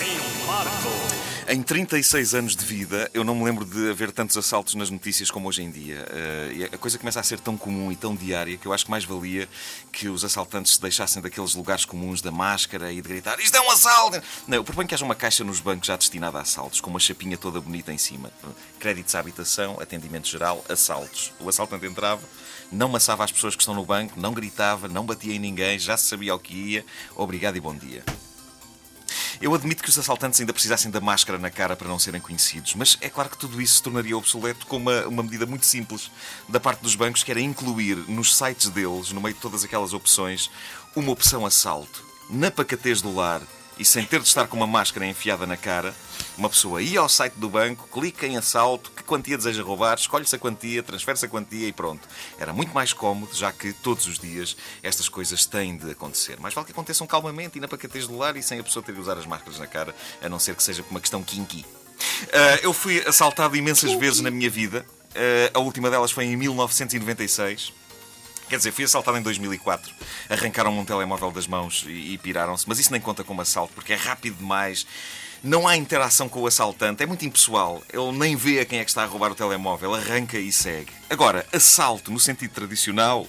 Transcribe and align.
em 0.00 0.46
Marco. 0.46 1.24
Em 1.46 1.62
36 1.62 2.34
anos 2.34 2.56
de 2.56 2.64
vida, 2.64 3.10
eu 3.12 3.22
não 3.22 3.34
me 3.34 3.44
lembro 3.44 3.66
de 3.66 3.90
haver 3.90 4.10
tantos 4.12 4.36
assaltos 4.36 4.74
nas 4.74 4.88
notícias 4.88 5.30
como 5.30 5.46
hoje 5.46 5.62
em 5.62 5.70
dia. 5.70 6.06
Uh, 6.08 6.74
a 6.74 6.78
coisa 6.78 6.96
começa 6.96 7.20
a 7.20 7.22
ser 7.22 7.38
tão 7.38 7.54
comum 7.56 7.92
e 7.92 7.96
tão 7.96 8.16
diária 8.16 8.56
que 8.56 8.66
eu 8.66 8.72
acho 8.72 8.86
que 8.86 8.90
mais 8.90 9.04
valia 9.04 9.46
que 9.92 10.08
os 10.08 10.24
assaltantes 10.24 10.74
se 10.74 10.80
deixassem 10.80 11.20
daqueles 11.20 11.54
lugares 11.54 11.84
comuns 11.84 12.22
da 12.22 12.30
máscara 12.30 12.90
e 12.90 12.96
de 12.96 13.02
gritar 13.02 13.38
isto 13.40 13.56
é 13.56 13.60
um 13.60 13.70
assalto! 13.70 14.22
Não, 14.48 14.56
eu 14.56 14.64
proponho 14.64 14.88
que 14.88 14.94
haja 14.94 15.04
uma 15.04 15.14
caixa 15.14 15.44
nos 15.44 15.60
bancos 15.60 15.88
já 15.88 15.96
destinada 15.96 16.38
a 16.38 16.42
assaltos, 16.42 16.80
com 16.80 16.88
uma 16.88 17.00
chapinha 17.00 17.36
toda 17.36 17.60
bonita 17.60 17.92
em 17.92 17.98
cima. 17.98 18.30
Créditos 18.78 19.14
à 19.14 19.20
habitação, 19.20 19.78
atendimento 19.80 20.28
geral, 20.28 20.64
assaltos. 20.68 21.32
O 21.38 21.48
assaltante 21.48 21.84
entrava, 21.84 22.22
não 22.72 22.88
maçava 22.88 23.22
as 23.22 23.32
pessoas 23.32 23.54
que 23.54 23.60
estão 23.60 23.74
no 23.74 23.84
banco, 23.84 24.18
não 24.18 24.32
gritava, 24.32 24.88
não 24.88 25.04
batia 25.04 25.34
em 25.34 25.38
ninguém, 25.38 25.78
já 25.78 25.96
se 25.96 26.06
sabia 26.06 26.34
o 26.34 26.38
que 26.38 26.54
ia. 26.54 26.86
Obrigado 27.16 27.56
e 27.56 27.60
bom 27.60 27.74
dia. 27.74 28.02
Eu 29.44 29.54
admito 29.54 29.82
que 29.82 29.90
os 29.90 29.98
assaltantes 29.98 30.40
ainda 30.40 30.54
precisassem 30.54 30.90
da 30.90 31.02
máscara 31.02 31.38
na 31.38 31.50
cara 31.50 31.76
para 31.76 31.86
não 31.86 31.98
serem 31.98 32.18
conhecidos, 32.18 32.74
mas 32.74 32.96
é 33.02 33.10
claro 33.10 33.28
que 33.28 33.36
tudo 33.36 33.60
isso 33.60 33.76
se 33.76 33.82
tornaria 33.82 34.16
obsoleto 34.16 34.66
com 34.66 34.78
uma, 34.78 35.06
uma 35.06 35.22
medida 35.22 35.44
muito 35.44 35.66
simples 35.66 36.10
da 36.48 36.58
parte 36.58 36.80
dos 36.80 36.94
bancos, 36.94 37.22
que 37.22 37.30
era 37.30 37.42
incluir 37.42 37.94
nos 38.08 38.34
sites 38.34 38.70
deles, 38.70 39.12
no 39.12 39.20
meio 39.20 39.34
de 39.34 39.42
todas 39.42 39.62
aquelas 39.62 39.92
opções, 39.92 40.50
uma 40.96 41.12
opção 41.12 41.44
assalto. 41.44 42.02
Na 42.30 42.50
pacatez 42.50 43.02
do 43.02 43.14
lar, 43.14 43.42
e 43.78 43.84
sem 43.84 44.06
ter 44.06 44.20
de 44.20 44.28
estar 44.28 44.46
com 44.46 44.56
uma 44.56 44.66
máscara 44.66 45.04
enfiada 45.04 45.46
na 45.46 45.58
cara, 45.58 45.94
uma 46.36 46.48
pessoa 46.48 46.82
ia 46.82 47.00
ao 47.00 47.08
site 47.08 47.34
do 47.34 47.48
banco, 47.48 47.88
clica 47.92 48.26
em 48.26 48.36
assalto, 48.36 48.90
que 48.90 49.02
quantia 49.02 49.36
deseja 49.36 49.62
roubar, 49.62 49.96
escolhe-se 49.96 50.34
a 50.34 50.38
quantia, 50.38 50.82
transfere-se 50.82 51.26
a 51.26 51.28
quantia 51.28 51.68
e 51.68 51.72
pronto. 51.72 52.08
Era 52.38 52.52
muito 52.52 52.74
mais 52.74 52.92
cómodo, 52.92 53.34
já 53.34 53.52
que 53.52 53.72
todos 53.72 54.06
os 54.06 54.18
dias 54.18 54.56
estas 54.82 55.08
coisas 55.08 55.46
têm 55.46 55.76
de 55.76 55.92
acontecer. 55.92 56.36
Mas 56.40 56.52
vale 56.52 56.66
que 56.66 56.72
aconteçam 56.72 57.06
calmamente 57.06 57.58
e 57.58 57.60
na 57.60 57.68
pacatez 57.68 58.06
do 58.06 58.16
lar 58.16 58.36
e 58.36 58.42
sem 58.42 58.58
a 58.58 58.64
pessoa 58.64 58.82
ter 58.82 58.92
de 58.92 59.00
usar 59.00 59.16
as 59.16 59.26
máscaras 59.26 59.58
na 59.58 59.66
cara, 59.66 59.94
a 60.20 60.28
não 60.28 60.38
ser 60.38 60.54
que 60.54 60.62
seja 60.62 60.82
por 60.82 60.90
uma 60.90 61.00
questão 61.00 61.22
kinky. 61.22 61.64
Uh, 61.64 62.58
eu 62.62 62.72
fui 62.72 63.00
assaltado 63.06 63.56
imensas 63.56 63.92
vezes 63.92 64.20
na 64.20 64.30
minha 64.30 64.50
vida. 64.50 64.84
Uh, 65.10 65.56
a 65.56 65.60
última 65.60 65.90
delas 65.90 66.10
foi 66.10 66.24
em 66.24 66.36
1996. 66.36 67.72
Quer 68.48 68.56
dizer, 68.58 68.72
fui 68.72 68.84
assaltado 68.84 69.16
em 69.16 69.22
2004. 69.22 69.92
Arrancaram-me 70.28 70.78
um 70.78 70.84
telemóvel 70.84 71.30
das 71.30 71.46
mãos 71.46 71.84
e, 71.86 72.14
e 72.14 72.18
piraram-se. 72.18 72.68
Mas 72.68 72.78
isso 72.78 72.92
nem 72.92 73.00
conta 73.00 73.24
como 73.24 73.40
assalto, 73.40 73.72
porque 73.72 73.92
é 73.92 73.96
rápido 73.96 74.36
demais. 74.36 74.86
Não 75.44 75.68
há 75.68 75.76
interação 75.76 76.26
com 76.26 76.40
o 76.40 76.46
assaltante, 76.46 77.02
é 77.02 77.06
muito 77.06 77.26
impessoal. 77.26 77.82
Ele 77.92 78.12
nem 78.12 78.34
vê 78.34 78.60
a 78.60 78.64
quem 78.64 78.78
é 78.78 78.82
que 78.82 78.88
está 78.88 79.02
a 79.02 79.06
roubar 79.06 79.30
o 79.30 79.34
telemóvel, 79.34 79.94
arranca 79.94 80.38
e 80.38 80.50
segue. 80.50 80.90
Agora, 81.10 81.46
assalto 81.52 82.10
no 82.10 82.18
sentido 82.18 82.50
tradicional, 82.54 83.26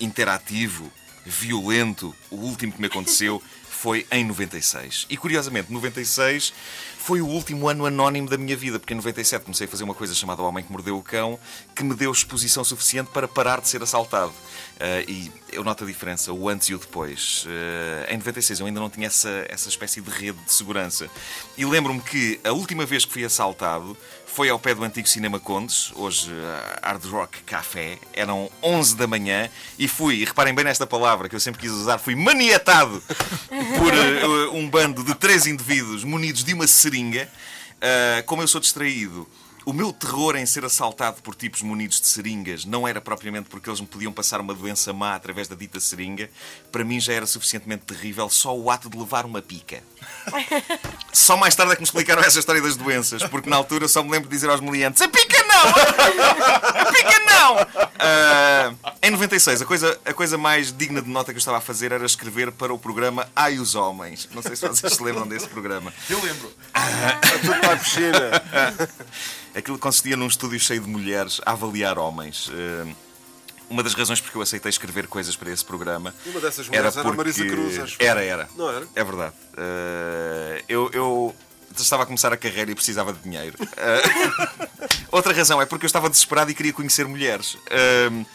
interativo, 0.00 0.88
violento, 1.26 2.14
o 2.30 2.36
último 2.36 2.72
que 2.72 2.80
me 2.80 2.86
aconteceu 2.86 3.42
foi 3.82 4.06
em 4.12 4.24
96. 4.24 5.06
E 5.10 5.16
curiosamente, 5.16 5.72
96 5.72 6.54
foi 6.98 7.20
o 7.20 7.26
último 7.26 7.68
ano 7.68 7.84
anónimo 7.84 8.28
da 8.28 8.38
minha 8.38 8.56
vida, 8.56 8.78
porque 8.78 8.94
em 8.94 8.96
97 8.96 9.42
comecei 9.42 9.66
a 9.66 9.68
fazer 9.68 9.82
uma 9.82 9.92
coisa 9.92 10.14
chamada 10.14 10.40
O 10.40 10.44
Homem 10.44 10.62
que 10.62 10.70
Mordeu 10.70 10.96
o 10.96 11.02
Cão, 11.02 11.36
que 11.74 11.82
me 11.82 11.92
deu 11.92 12.12
exposição 12.12 12.62
suficiente 12.62 13.10
para 13.12 13.26
parar 13.26 13.60
de 13.60 13.68
ser 13.68 13.82
assaltado. 13.82 14.30
Uh, 14.30 15.10
e 15.10 15.32
eu 15.52 15.64
noto 15.64 15.82
a 15.82 15.86
diferença, 15.86 16.32
o 16.32 16.48
antes 16.48 16.68
e 16.68 16.74
o 16.76 16.78
depois. 16.78 17.44
Uh, 17.44 18.12
em 18.12 18.18
96 18.18 18.60
eu 18.60 18.66
ainda 18.66 18.78
não 18.78 18.88
tinha 18.88 19.08
essa, 19.08 19.44
essa 19.48 19.68
espécie 19.68 20.00
de 20.00 20.10
rede 20.10 20.38
de 20.46 20.52
segurança. 20.52 21.10
E 21.58 21.64
lembro-me 21.64 22.00
que 22.00 22.38
a 22.44 22.52
última 22.52 22.86
vez 22.86 23.04
que 23.04 23.12
fui 23.12 23.24
assaltado 23.24 23.96
foi 24.32 24.48
ao 24.48 24.58
pé 24.58 24.74
do 24.74 24.82
antigo 24.82 25.06
Cinema 25.06 25.38
Condes, 25.38 25.92
hoje 25.94 26.30
uh, 26.30 26.80
Hard 26.82 27.04
Rock 27.04 27.42
Café. 27.42 27.98
Eram 28.14 28.50
11 28.62 28.96
da 28.96 29.06
manhã 29.06 29.50
e 29.78 29.86
fui, 29.86 30.16
e 30.16 30.24
reparem 30.24 30.54
bem 30.54 30.64
nesta 30.64 30.86
palavra 30.86 31.28
que 31.28 31.36
eu 31.36 31.40
sempre 31.40 31.60
quis 31.60 31.70
usar, 31.70 31.98
fui 31.98 32.14
maniatado 32.14 33.02
por 33.78 33.92
uh, 33.92 34.56
um 34.56 34.68
bando 34.68 35.02
de 35.02 35.14
três 35.14 35.46
indivíduos 35.46 36.04
munidos 36.04 36.44
de 36.44 36.54
uma 36.54 36.66
seringa. 36.66 37.28
Uh, 37.76 38.22
como 38.24 38.42
eu 38.42 38.48
sou 38.48 38.60
distraído 38.60 39.26
o 39.64 39.72
meu 39.72 39.92
terror 39.92 40.36
em 40.36 40.44
ser 40.44 40.64
assaltado 40.64 41.22
por 41.22 41.36
tipos 41.36 41.62
munidos 41.62 42.00
de 42.00 42.08
seringas 42.08 42.64
não 42.64 42.86
era 42.86 43.00
propriamente 43.00 43.48
porque 43.48 43.70
eles 43.70 43.80
me 43.80 43.86
podiam 43.86 44.12
passar 44.12 44.40
uma 44.40 44.54
doença 44.54 44.92
má 44.92 45.14
através 45.14 45.46
da 45.46 45.54
dita 45.54 45.78
seringa. 45.78 46.28
Para 46.72 46.84
mim 46.84 46.98
já 46.98 47.12
era 47.12 47.26
suficientemente 47.26 47.84
terrível 47.84 48.28
só 48.28 48.56
o 48.56 48.70
ato 48.70 48.90
de 48.90 48.98
levar 48.98 49.24
uma 49.24 49.40
pica. 49.40 49.82
Só 51.12 51.36
mais 51.36 51.54
tarde 51.54 51.72
é 51.72 51.76
que 51.76 51.82
me 51.82 51.86
explicaram 51.86 52.22
essa 52.22 52.38
história 52.38 52.60
das 52.60 52.74
doenças, 52.74 53.22
porque 53.24 53.48
na 53.48 53.54
altura 53.54 53.86
só 53.86 54.02
me 54.02 54.10
lembro 54.10 54.28
de 54.28 54.34
dizer 54.34 54.48
aos 54.48 54.60
meliantes: 54.60 55.00
A 55.02 55.08
pica 55.08 55.41
não! 55.64 56.92
Pica 56.92 57.18
não! 57.20 57.62
Uh, 57.62 58.92
em 59.02 59.10
96, 59.10 59.62
a 59.62 59.64
coisa, 59.64 60.00
a 60.04 60.12
coisa 60.12 60.38
mais 60.38 60.72
digna 60.72 61.02
de 61.02 61.08
nota 61.08 61.32
que 61.32 61.36
eu 61.36 61.40
estava 61.40 61.58
a 61.58 61.60
fazer 61.60 61.92
era 61.92 62.04
escrever 62.04 62.52
para 62.52 62.72
o 62.72 62.78
programa 62.78 63.28
Ai 63.34 63.58
os 63.58 63.74
Homens. 63.74 64.28
Não 64.32 64.42
sei 64.42 64.56
se 64.56 64.66
vocês 64.66 64.92
se 64.92 65.02
lembram 65.02 65.26
desse 65.26 65.48
programa. 65.48 65.92
Eu 66.08 66.20
lembro. 66.22 66.48
Uh, 66.48 67.40
tudo 67.40 67.60
para 67.60 67.72
a 67.72 67.76
piscina. 67.76 68.42
Aquilo 69.54 69.78
consistia 69.78 70.16
num 70.16 70.26
estúdio 70.26 70.58
cheio 70.58 70.80
de 70.80 70.88
mulheres 70.88 71.40
a 71.44 71.52
avaliar 71.52 71.98
homens. 71.98 72.48
Uh, 72.48 72.94
uma 73.72 73.82
das 73.82 73.94
razões 73.94 74.20
porque 74.20 74.36
eu 74.36 74.42
aceitei 74.42 74.68
escrever 74.68 75.06
coisas 75.06 75.34
para 75.34 75.50
esse 75.50 75.64
programa. 75.64 76.14
Uma 76.26 76.40
dessas 76.40 76.68
mulheres 76.68 76.94
era, 76.94 77.04
porque... 77.04 77.08
era 77.08 77.16
Marisa 77.16 77.46
Cruz, 77.46 77.78
acho. 77.78 77.96
Era, 77.98 78.22
era. 78.22 78.48
Não 78.54 78.70
era? 78.70 78.86
É 78.94 79.02
verdade. 79.02 79.34
Uh, 79.54 80.64
eu, 80.68 80.90
eu 80.92 81.36
estava 81.80 82.02
a 82.02 82.06
começar 82.06 82.32
a 82.32 82.36
carreira 82.36 82.70
e 82.70 82.74
precisava 82.74 83.12
de 83.12 83.20
dinheiro. 83.20 83.56
Uh, 83.62 84.68
outra 85.12 85.32
razão 85.32 85.62
é 85.62 85.66
porque 85.66 85.84
eu 85.84 85.88
estava 85.88 86.10
desesperado 86.10 86.50
e 86.50 86.54
queria 86.54 86.72
conhecer 86.72 87.06
mulheres. 87.06 87.54
Uh, 87.54 88.26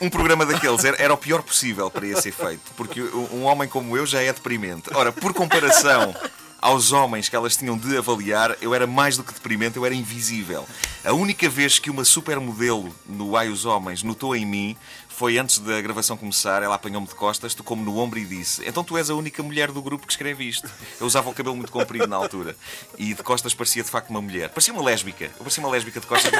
um 0.00 0.08
programa 0.08 0.46
daqueles 0.46 0.84
era, 0.84 0.96
era, 1.02 1.12
o 1.12 1.16
pior 1.16 1.42
possível 1.42 1.90
para 1.90 2.06
esse 2.06 2.28
efeito, 2.28 2.70
porque 2.76 3.02
um 3.02 3.44
homem 3.44 3.68
como 3.68 3.96
eu 3.96 4.06
já 4.06 4.22
é 4.22 4.32
deprimente. 4.32 4.90
Ora, 4.94 5.10
por 5.10 5.34
comparação 5.34 6.14
aos 6.60 6.92
homens 6.92 7.28
que 7.28 7.36
elas 7.36 7.56
tinham 7.56 7.76
de 7.76 7.96
avaliar, 7.96 8.56
eu 8.60 8.74
era 8.74 8.86
mais 8.86 9.16
do 9.16 9.24
que 9.24 9.32
deprimente, 9.32 9.76
eu 9.76 9.86
era 9.86 9.94
invisível. 9.94 10.66
A 11.04 11.12
única 11.12 11.48
vez 11.48 11.78
que 11.78 11.90
uma 11.90 12.04
supermodelo 12.04 12.94
no 13.06 13.36
Ai 13.36 13.48
os 13.48 13.64
Homens 13.64 14.02
notou 14.02 14.34
em 14.34 14.44
mim 14.44 14.76
foi 15.18 15.36
antes 15.36 15.58
da 15.58 15.80
gravação 15.80 16.16
começar, 16.16 16.62
ela 16.62 16.76
apanhou-me 16.76 17.08
de 17.08 17.14
costas, 17.14 17.52
tocou-me 17.52 17.82
no 17.82 17.98
ombro 17.98 18.20
e 18.20 18.24
disse: 18.24 18.62
Então 18.64 18.84
tu 18.84 18.96
és 18.96 19.10
a 19.10 19.16
única 19.16 19.42
mulher 19.42 19.72
do 19.72 19.82
grupo 19.82 20.06
que 20.06 20.12
escreve 20.12 20.44
isto. 20.44 20.70
Eu 21.00 21.08
usava 21.08 21.28
o 21.28 21.34
cabelo 21.34 21.56
muito 21.56 21.72
comprido 21.72 22.06
na 22.06 22.14
altura 22.14 22.54
e 22.96 23.14
de 23.14 23.22
costas 23.24 23.52
parecia 23.52 23.82
de 23.82 23.90
facto 23.90 24.10
uma 24.10 24.22
mulher. 24.22 24.48
Parecia 24.50 24.72
uma 24.72 24.82
lésbica. 24.82 25.24
Eu 25.24 25.38
parecia 25.38 25.60
uma 25.60 25.70
lésbica 25.70 25.98
de 25.98 26.06
costas. 26.06 26.32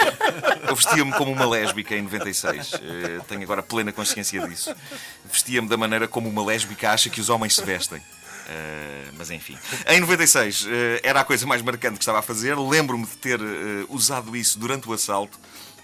Eu 0.69 0.77
vestia-me 0.77 1.13
como 1.15 1.33
uma 1.33 1.45
lésbica 1.45 1.97
em 1.97 2.03
96. 2.03 2.75
Eh, 2.75 3.21
tenho 3.27 3.43
agora 3.43 3.65
plena 3.65 3.93
consciência 3.93 4.47
disso. 4.47 4.73
Vestia-me 5.25 5.69
da 5.69 5.77
maneira 5.77 6.07
como 6.07 6.29
uma 6.29 6.45
lésbica 6.45 6.93
acha 6.93 7.11
que 7.11 7.21
os 7.21 7.29
homens 7.29 7.57
se 7.57 7.65
vestem. 7.65 8.01
Uh, 8.49 9.13
mas 9.19 9.31
enfim. 9.31 9.59
Em 9.87 10.01
96 10.01 10.65
uh, 10.65 10.69
era 11.03 11.21
a 11.21 11.25
coisa 11.25 11.47
mais 11.47 11.61
marcante 11.61 11.99
que 11.99 12.03
estava 12.03 12.21
a 12.21 12.23
fazer. 12.23 12.57
Lembro-me 12.59 13.05
de 13.05 13.17
ter 13.19 13.41
uh, 13.41 13.45
usado 13.91 14.35
isso 14.35 14.59
durante 14.59 14.89
o 14.89 14.93
assalto. 14.93 15.39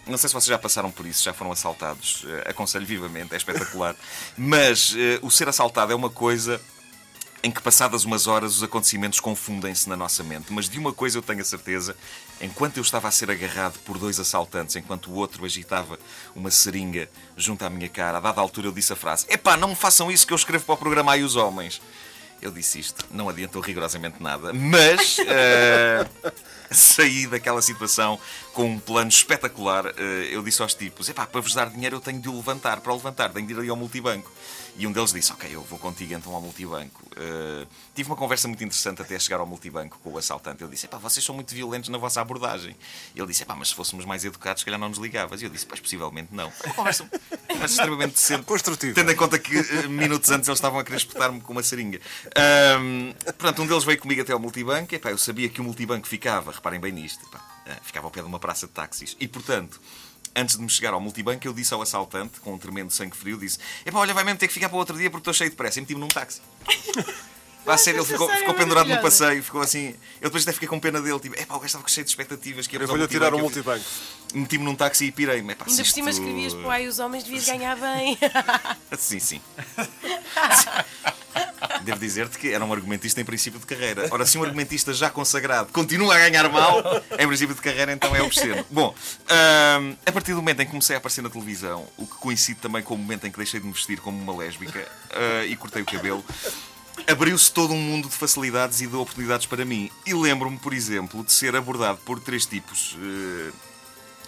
Não 0.06 0.16
sei 0.16 0.28
se 0.28 0.34
vocês 0.34 0.46
já 0.46 0.58
passaram 0.58 0.90
por 0.90 1.06
isso, 1.06 1.22
já 1.22 1.32
foram 1.32 1.52
assaltados. 1.52 2.26
aconselho 2.44 2.84
vivamente, 2.84 3.32
é 3.32 3.36
espetacular. 3.38 3.96
Mas 4.36 4.94
o 5.22 5.30
ser 5.30 5.48
assaltado 5.48 5.92
é 5.92 5.94
uma 5.94 6.10
coisa 6.10 6.60
em 7.44 7.50
que, 7.50 7.60
passadas 7.60 8.06
umas 8.06 8.26
horas, 8.26 8.56
os 8.56 8.62
acontecimentos 8.62 9.20
confundem-se 9.20 9.86
na 9.86 9.96
nossa 9.96 10.24
mente. 10.24 10.50
Mas 10.50 10.66
de 10.66 10.78
uma 10.78 10.94
coisa 10.94 11.18
eu 11.18 11.22
tenho 11.22 11.42
a 11.42 11.44
certeza: 11.44 11.94
enquanto 12.40 12.78
eu 12.78 12.82
estava 12.82 13.06
a 13.06 13.10
ser 13.10 13.30
agarrado 13.30 13.78
por 13.80 13.98
dois 13.98 14.18
assaltantes, 14.18 14.76
enquanto 14.76 15.10
o 15.10 15.14
outro 15.14 15.44
agitava 15.44 15.98
uma 16.34 16.50
seringa 16.50 17.08
junto 17.36 17.62
à 17.62 17.70
minha 17.70 17.88
cara, 17.88 18.16
a 18.16 18.20
dada 18.20 18.40
altura 18.40 18.68
eu 18.68 18.72
disse 18.72 18.94
a 18.94 18.96
frase: 18.96 19.26
Epá, 19.28 19.58
não 19.58 19.68
me 19.68 19.74
façam 19.74 20.10
isso 20.10 20.26
que 20.26 20.32
eu 20.32 20.36
escrevo 20.36 20.64
para 20.64 20.74
o 20.74 20.78
programa 20.78 21.12
aí 21.12 21.22
os 21.22 21.36
homens. 21.36 21.82
Eu 22.44 22.50
disse 22.50 22.78
isto, 22.78 23.06
não 23.10 23.26
adiantou 23.26 23.62
rigorosamente 23.62 24.22
nada, 24.22 24.52
mas 24.52 25.16
uh, 25.18 26.32
saí 26.70 27.26
daquela 27.26 27.62
situação 27.62 28.20
com 28.52 28.66
um 28.66 28.78
plano 28.78 29.08
espetacular. 29.08 29.86
Uh, 29.86 30.26
eu 30.30 30.42
disse 30.42 30.60
aos 30.60 30.74
tipos: 30.74 31.08
Epá, 31.08 31.26
para 31.26 31.40
vos 31.40 31.54
dar 31.54 31.70
dinheiro 31.70 31.96
eu 31.96 32.00
tenho 32.02 32.20
de 32.20 32.28
o 32.28 32.36
levantar. 32.36 32.80
Para 32.82 32.92
o 32.92 32.96
levantar, 32.96 33.32
tenho 33.32 33.46
de 33.46 33.54
ir 33.54 33.58
ali 33.58 33.70
ao 33.70 33.76
multibanco. 33.76 34.30
E 34.76 34.86
um 34.86 34.92
deles 34.92 35.12
disse: 35.12 35.32
Ok, 35.32 35.48
eu 35.50 35.62
vou 35.62 35.78
contigo 35.78 36.12
então 36.14 36.34
ao 36.34 36.40
multibanco. 36.40 37.02
Uh, 37.12 37.66
tive 37.94 38.10
uma 38.10 38.16
conversa 38.16 38.48
muito 38.48 38.62
interessante 38.62 39.00
até 39.00 39.18
chegar 39.18 39.38
ao 39.38 39.46
multibanco 39.46 39.98
com 40.02 40.10
o 40.10 40.18
assaltante. 40.18 40.62
Ele 40.62 40.72
disse: 40.72 40.86
Epá, 40.86 40.98
vocês 40.98 41.24
são 41.24 41.34
muito 41.34 41.54
violentos 41.54 41.88
na 41.88 41.96
vossa 41.96 42.20
abordagem. 42.20 42.76
Ele 43.14 43.26
disse: 43.26 43.44
Epá, 43.44 43.54
mas 43.54 43.68
se 43.68 43.74
fôssemos 43.74 44.04
mais 44.04 44.24
educados, 44.24 44.60
se 44.60 44.64
calhar 44.64 44.78
não 44.78 44.88
nos 44.88 44.98
ligavas. 44.98 45.40
E 45.40 45.44
eu 45.44 45.50
disse: 45.50 45.64
Pois 45.64 45.80
possivelmente 45.80 46.28
não. 46.32 46.52
Uma 46.64 46.74
conversa, 46.74 47.08
conversa 47.48 47.74
extremamente 47.74 48.14
decente. 48.14 48.42
Construtiva. 48.42 48.94
Tendo 48.94 49.12
em 49.12 49.16
conta 49.16 49.38
que 49.38 49.56
uh, 49.56 49.88
minutos 49.88 50.30
antes 50.30 50.48
eles 50.48 50.58
estavam 50.58 50.80
a 50.80 50.84
querer 50.84 50.96
espetar-me 50.96 51.40
com 51.40 51.52
uma 51.52 51.62
seringa. 51.62 52.00
Um, 52.36 53.12
portanto, 53.24 53.62
um 53.62 53.66
deles 53.66 53.84
veio 53.84 53.98
comigo 53.98 54.22
até 54.22 54.32
ao 54.32 54.40
multibanco. 54.40 54.94
Epá, 54.94 55.10
eu 55.10 55.18
sabia 55.18 55.48
que 55.48 55.60
o 55.60 55.64
multibanco 55.64 56.06
ficava, 56.06 56.50
reparem 56.50 56.80
bem 56.80 56.92
nisto, 56.92 57.24
epá, 57.26 57.38
uh, 57.38 57.84
ficava 57.84 58.06
ao 58.06 58.10
pé 58.10 58.20
de 58.20 58.26
uma 58.26 58.38
praça 58.38 58.66
de 58.66 58.72
táxis. 58.72 59.16
E 59.20 59.28
portanto 59.28 59.80
antes 60.36 60.56
de 60.56 60.62
me 60.62 60.68
chegar 60.68 60.92
ao 60.92 61.00
multibanco, 61.00 61.46
eu 61.46 61.52
disse 61.52 61.72
ao 61.72 61.80
assaltante, 61.80 62.40
com 62.40 62.54
um 62.54 62.58
tremendo 62.58 62.90
sangue 62.90 63.16
frio, 63.16 63.38
disse: 63.38 63.58
Epá, 63.86 63.98
olha, 64.00 64.12
vai 64.12 64.24
mesmo 64.24 64.38
ter 64.38 64.48
que 64.48 64.54
ficar 64.54 64.68
para 64.68 64.78
outro 64.78 64.96
dia 64.96 65.10
porque 65.10 65.20
estou 65.20 65.32
cheio 65.34 65.50
de 65.50 65.56
pressa. 65.56 65.78
E 65.78 65.82
meti-me 65.82 66.00
num 66.00 66.08
táxi. 66.08 66.40
Vai 67.64 67.78
ser, 67.78 67.94
ele 67.94 68.04
ficou, 68.04 68.28
ficou 68.28 68.52
pendurado 68.52 68.86
no 68.88 69.00
passeio, 69.00 69.42
ficou 69.42 69.62
assim. 69.62 69.94
Eu 70.20 70.28
depois 70.28 70.42
até 70.42 70.52
fiquei 70.52 70.68
com 70.68 70.78
pena 70.78 71.00
dele, 71.00 71.18
tipo, 71.18 71.34
epá, 71.34 71.54
o 71.54 71.58
gajo 71.58 71.66
estava 71.66 71.88
cheio 71.88 72.04
de 72.04 72.10
expectativas 72.10 72.66
que 72.66 72.76
ia 72.76 72.82
Eu 72.82 72.86
vou-lhe 72.86 73.08
tirar 73.08 73.32
o 73.32 73.38
multibanco. 73.38 73.84
Meti-me 74.34 74.64
num 74.64 74.74
táxi 74.74 75.06
e 75.06 75.12
pirei-me. 75.12 75.52
Ainda 75.52 75.64
por 75.64 75.70
cima 75.70 76.10
escrevias 76.10 76.52
para 76.52 76.74
aí 76.74 76.86
os 76.86 76.98
homens 76.98 77.24
devias 77.24 77.46
ganhar 77.48 77.74
bem. 77.76 78.18
Sim, 78.98 79.18
sim. 79.18 79.40
devo 81.84 81.98
dizer-te 81.98 82.38
que 82.38 82.52
era 82.52 82.64
um 82.64 82.72
argumentista 82.72 83.20
em 83.20 83.24
princípio 83.24 83.60
de 83.60 83.66
carreira. 83.66 84.08
Ora, 84.10 84.26
se 84.26 84.36
um 84.38 84.42
argumentista 84.42 84.92
já 84.92 85.10
consagrado 85.10 85.72
continua 85.72 86.16
a 86.16 86.18
ganhar 86.18 86.48
mal, 86.48 86.82
em 87.18 87.26
princípio 87.26 87.54
de 87.54 87.60
carreira, 87.60 87.92
então 87.92 88.14
é 88.14 88.22
obsceno. 88.22 88.64
Bom, 88.70 88.94
a 90.06 90.12
partir 90.12 90.32
do 90.32 90.38
momento 90.38 90.60
em 90.60 90.64
que 90.64 90.70
comecei 90.70 90.96
a 90.96 90.98
aparecer 90.98 91.22
na 91.22 91.30
televisão, 91.30 91.86
o 91.96 92.06
que 92.06 92.14
coincide 92.14 92.60
também 92.60 92.82
com 92.82 92.94
o 92.94 92.98
momento 92.98 93.26
em 93.26 93.30
que 93.30 93.36
deixei 93.36 93.60
de 93.60 93.66
me 93.66 93.72
vestir 93.72 94.00
como 94.00 94.20
uma 94.20 94.36
lésbica 94.36 94.80
uh, 94.80 95.44
e 95.46 95.56
cortei 95.56 95.82
o 95.82 95.86
cabelo, 95.86 96.24
abriu-se 97.06 97.52
todo 97.52 97.74
um 97.74 97.80
mundo 97.80 98.08
de 98.08 98.14
facilidades 98.14 98.80
e 98.80 98.86
de 98.86 98.96
oportunidades 98.96 99.46
para 99.46 99.64
mim. 99.64 99.90
E 100.06 100.14
lembro-me, 100.14 100.58
por 100.58 100.72
exemplo, 100.72 101.24
de 101.24 101.32
ser 101.32 101.54
abordado 101.54 101.98
por 102.04 102.20
três 102.20 102.46
tipos. 102.46 102.94
Uh, 102.94 103.52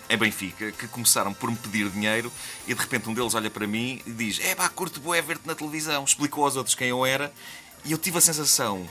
em 0.08 0.16
Benfica 0.16 0.72
que 0.72 0.86
começaram 0.88 1.32
por 1.34 1.50
me 1.50 1.56
pedir 1.56 1.88
dinheiro 1.90 2.32
e 2.66 2.74
de 2.74 2.80
repente 2.80 3.08
um 3.08 3.14
deles 3.14 3.34
olha 3.34 3.50
para 3.50 3.66
mim 3.66 4.00
e 4.06 4.10
diz: 4.10 4.40
É 4.40 4.54
pá, 4.54 4.68
curto 4.68 5.00
boé 5.00 5.20
ver-te 5.20 5.46
na 5.46 5.54
televisão. 5.54 6.04
Explicou 6.04 6.44
aos 6.44 6.56
outros 6.56 6.74
quem 6.74 6.88
eu 6.88 7.04
era 7.04 7.32
e 7.84 7.92
eu 7.92 7.98
tive 7.98 8.18
a 8.18 8.20
sensação 8.20 8.88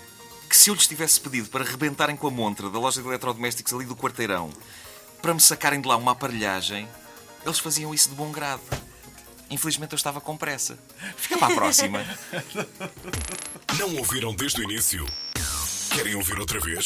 que 0.49 0.55
se 0.55 0.69
eu 0.69 0.73
lhes 0.73 0.87
tivesse 0.87 1.19
pedido 1.19 1.49
para 1.49 1.63
rebentarem 1.63 2.15
com 2.15 2.27
a 2.27 2.31
montra 2.31 2.69
da 2.69 2.79
loja 2.79 3.01
de 3.01 3.07
eletrodomésticos 3.07 3.73
ali 3.73 3.85
do 3.85 3.95
quarteirão 3.95 4.51
para 5.21 5.33
me 5.33 5.41
sacarem 5.41 5.81
de 5.81 5.87
lá 5.87 5.97
uma 5.97 6.11
aparelhagem, 6.11 6.87
eles 7.43 7.59
faziam 7.59 7.93
isso 7.93 8.09
de 8.09 8.15
bom 8.15 8.31
grado. 8.31 8.61
Infelizmente 9.49 9.93
eu 9.93 9.97
estava 9.97 10.21
com 10.21 10.37
pressa. 10.37 10.77
Fica 11.17 11.37
para 11.37 11.53
a 11.53 11.55
próxima. 11.55 11.99
Não 13.77 13.95
ouviram 13.97 14.33
desde 14.33 14.61
o 14.61 14.63
início? 14.63 15.05
Querem 15.93 16.15
ouvir 16.15 16.39
outra 16.39 16.59
vez? 16.59 16.85